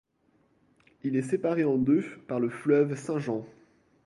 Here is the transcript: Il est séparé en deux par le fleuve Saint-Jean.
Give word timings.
Il 1.03 1.15
est 1.15 1.21
séparé 1.21 1.63
en 1.63 1.77
deux 1.77 2.03
par 2.27 2.39
le 2.39 2.49
fleuve 2.49 2.95
Saint-Jean. 2.95 3.45